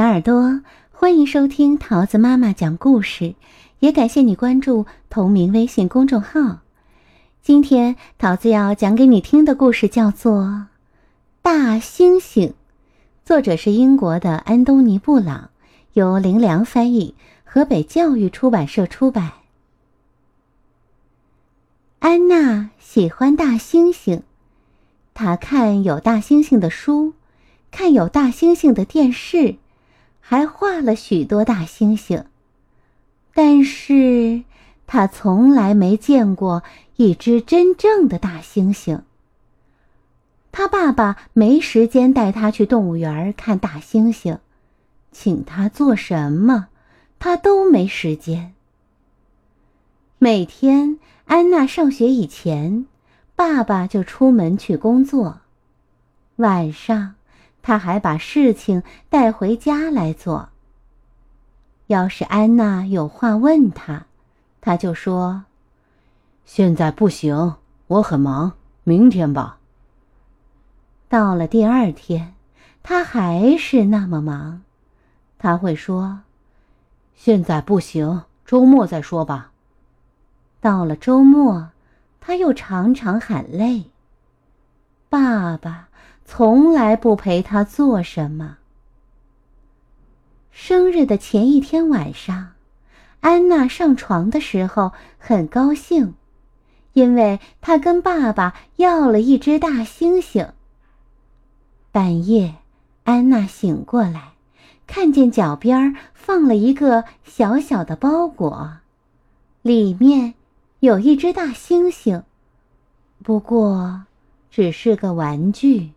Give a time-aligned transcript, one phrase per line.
[0.00, 3.34] 小耳朵，欢迎收听桃子妈妈讲故事，
[3.80, 6.60] 也感谢你关注同名微信公众号。
[7.42, 10.42] 今天桃子要讲给你听的故事叫做
[11.42, 12.48] 《大猩猩》，
[13.26, 15.50] 作者是英国的安东尼·布朗，
[15.92, 17.14] 由林良翻译，
[17.44, 19.32] 河北教育出版社出版。
[21.98, 24.22] 安娜喜欢大猩猩，
[25.12, 27.12] 她看有大猩猩的书，
[27.70, 29.56] 看有大猩猩的电视，
[30.30, 32.26] 还画了许多大猩猩。
[33.34, 34.44] 但是
[34.86, 36.62] 他从来没见过
[36.94, 39.00] 一只真正的大猩猩。
[40.52, 44.38] 他爸爸没时间带他去动物园看大猩猩，
[45.10, 46.68] 请他做什么，
[47.18, 48.54] 他都没时间。
[50.20, 51.00] 每天。
[51.24, 52.86] 安娜上学以前，
[53.36, 55.40] 爸爸就出门去工作。
[56.36, 57.14] 晚上，
[57.62, 60.48] 他还把事情带回家来做。
[61.86, 64.06] 要是安娜有话问他，
[64.60, 65.44] 他就说
[66.46, 67.56] ：“现在不行，
[67.88, 68.52] 我很忙，
[68.84, 69.58] 明天吧。”
[71.08, 72.34] 到了第二天，
[72.82, 74.62] 他还是那么忙，
[75.38, 76.20] 他会说
[77.16, 79.50] ：“现在不行，周末再说吧。”
[80.62, 81.70] 到了周末，
[82.20, 83.86] 他又常常喊累。
[85.08, 85.88] 爸爸
[86.32, 88.58] 从来不陪他做什么。
[90.52, 92.52] 生日的前一天晚上，
[93.18, 96.14] 安娜上床的时候很高兴，
[96.92, 100.50] 因为她跟爸爸要了一只大猩猩。
[101.90, 102.54] 半夜，
[103.02, 104.34] 安娜醒过来，
[104.86, 108.78] 看见脚边放了一个小小的包裹，
[109.62, 110.34] 里面。
[110.78, 112.22] 有一只大猩猩，
[113.22, 114.04] 不过
[114.48, 115.90] 只是个玩具。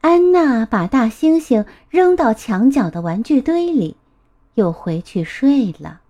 [0.00, 3.96] 安娜把大猩猩扔到墙角的玩具堆里，
[4.54, 6.00] 又回去睡了。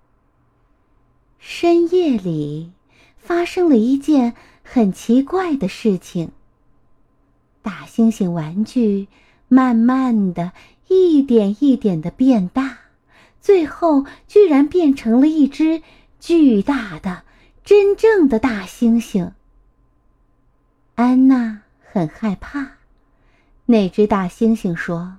[1.39, 2.73] 深夜里，
[3.17, 6.33] 发生了一件很奇怪的事情。
[7.63, 9.09] 大猩猩玩具
[9.49, 10.53] 慢慢的、
[10.89, 12.79] 一点一点的变大，
[13.41, 15.83] 最后居然变成了一只。
[16.21, 17.23] 巨大的、
[17.65, 19.31] 真正的大猩猩。
[20.97, 22.78] 安娜很害怕。
[23.71, 25.19] 那只大猩猩说：“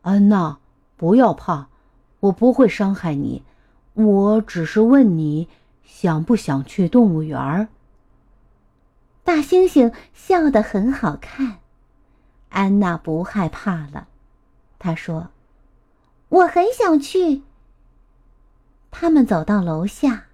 [0.00, 0.56] 安娜，
[0.96, 1.68] 不要怕，
[2.20, 3.42] 我不会伤害你。
[3.92, 5.48] 我只是问你，
[5.84, 7.68] 想不想去动物园？”
[9.22, 11.58] 大猩猩笑得很好看。
[12.48, 14.08] 安娜不害怕了。
[14.78, 15.28] 她说
[16.30, 17.42] ：“我很想去。”
[18.90, 20.24] 他们走到楼下，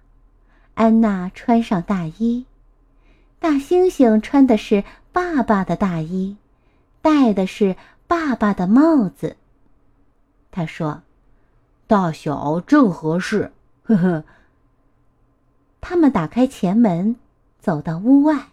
[0.75, 2.45] 安娜穿上大衣，
[3.39, 6.37] 大猩猩穿的是爸爸的大衣，
[7.01, 7.75] 戴的是
[8.07, 9.37] 爸爸的帽子。
[10.51, 11.03] 他说
[11.87, 13.51] ：“大小正合适。
[13.83, 14.23] ”呵呵。
[15.81, 17.15] 他们打开前门，
[17.59, 18.47] 走到屋外。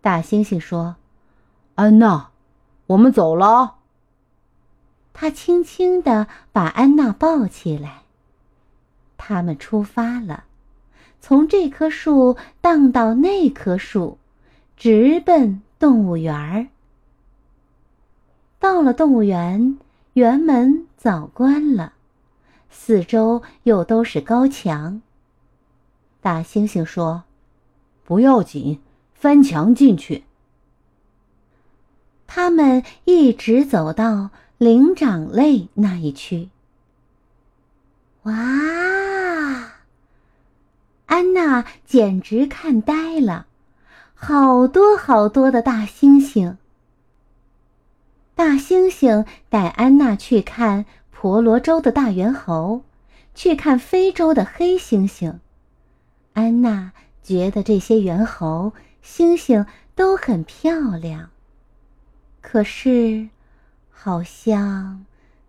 [0.00, 0.96] 大猩猩说
[1.76, 2.30] ：“安娜，
[2.86, 3.76] 我们走了。”
[5.14, 8.02] 他轻轻地把安娜抱起来。
[9.18, 10.44] 他们出发了，
[11.20, 14.18] 从这棵树荡到那棵树，
[14.76, 16.66] 直奔动物园儿。
[18.62, 19.76] 到了动物园，
[20.12, 21.94] 园门早关了，
[22.70, 25.02] 四周又都是高墙。
[26.20, 27.24] 大猩猩说
[28.06, 28.80] ：“不要紧，
[29.14, 30.22] 翻墙进去。”
[32.28, 36.48] 他们一直走到灵长类那一区。
[38.22, 38.32] 哇！
[41.06, 43.48] 安娜简直看呆了，
[44.14, 46.58] 好多好多的大猩猩。
[48.42, 52.82] 大猩猩带安娜去看婆罗洲的大猿猴，
[53.36, 55.36] 去看非洲的黑猩猩。
[56.32, 56.90] 安娜
[57.22, 61.30] 觉得这些猿猴、猩猩都很漂亮，
[62.40, 63.28] 可是
[63.92, 65.06] 好像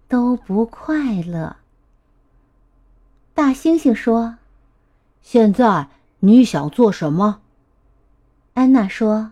[0.07, 1.55] 都不快乐。
[3.33, 4.35] 大猩猩说。
[5.23, 5.87] 现在
[6.19, 7.41] 你想做什么？
[8.53, 9.31] 安娜说：“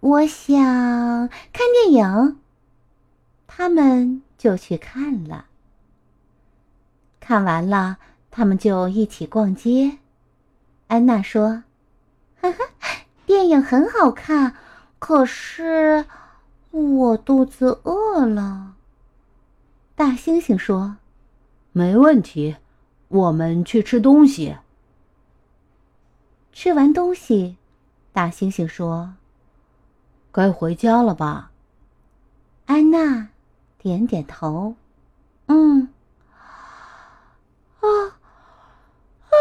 [0.00, 2.36] 我想看电影。”
[3.52, 5.46] 他们就去看了。
[7.18, 7.98] 看完了，
[8.30, 9.98] 他们就一起逛街。
[10.86, 11.64] 安娜说
[12.40, 12.58] ：“呵呵，
[13.26, 14.54] 电影很好看，
[15.00, 16.06] 可是
[16.70, 18.76] 我肚子饿了。”
[19.96, 20.98] 大猩猩说
[21.72, 22.56] ：“没问题，
[23.08, 24.56] 我们去吃东西。”
[26.54, 27.56] 吃完东西，
[28.12, 29.14] 大猩猩说
[30.30, 31.50] ：“该回家了吧？”
[32.66, 33.28] 安娜
[33.82, 34.74] 点点头，
[35.46, 35.88] 嗯，
[37.80, 37.88] 啊，
[39.30, 39.32] 啊，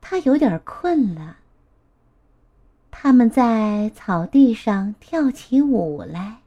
[0.00, 1.38] 他有点困了。
[2.92, 6.38] 他们在草地上跳起舞来，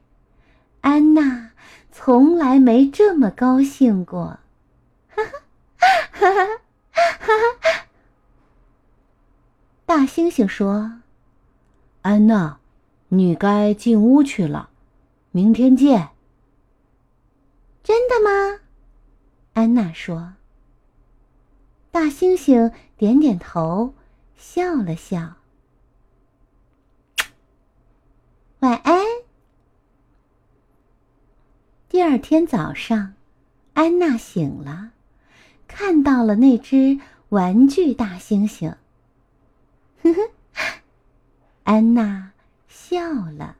[0.80, 1.50] 安娜
[1.92, 4.38] 从来没这么高兴过，
[5.10, 6.46] 哈哈，哈哈，
[6.92, 7.86] 哈哈。
[9.84, 11.00] 大猩猩说
[12.00, 12.58] ：“安娜，
[13.08, 14.69] 你该进屋去了，
[15.30, 16.10] 明天见。”
[17.82, 18.60] 真的吗？
[19.54, 20.34] 安娜说。
[21.90, 23.94] 大猩猩点点头，
[24.36, 25.36] 笑了笑。
[28.60, 29.04] 晚安。
[31.88, 33.14] 第二天早上，
[33.72, 34.92] 安娜醒了，
[35.66, 37.00] 看到了那只
[37.30, 38.76] 玩具大猩猩。
[40.02, 40.30] 呵呵，
[41.64, 42.30] 安娜
[42.68, 43.00] 笑
[43.30, 43.56] 了。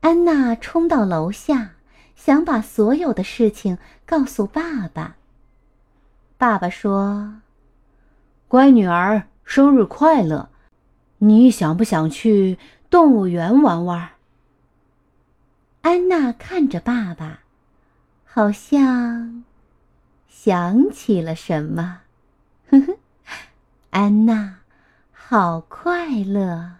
[0.00, 1.72] 安娜冲到楼下，
[2.16, 3.76] 想把所有的事情
[4.06, 5.16] 告诉爸爸。
[6.38, 7.40] 爸爸说
[8.48, 10.48] ：“乖女儿，生日快乐！
[11.18, 12.58] 你想不想去
[12.88, 14.08] 动物园玩玩？”
[15.82, 17.40] 安娜看着爸爸，
[18.24, 19.44] 好像
[20.26, 22.00] 想起了什么。
[22.70, 22.96] 呵呵。
[23.90, 24.60] 安娜，
[25.12, 26.79] 好快乐！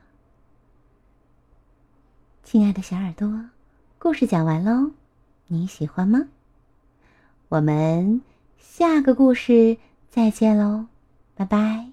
[2.50, 3.44] 亲爱的小耳朵，
[4.00, 4.90] 故事讲完喽，
[5.46, 6.26] 你喜欢吗？
[7.48, 8.22] 我们
[8.58, 9.78] 下个故事
[10.10, 10.86] 再见喽，
[11.36, 11.92] 拜拜。